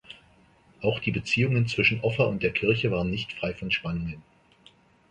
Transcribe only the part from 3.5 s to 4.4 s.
von Spannungen.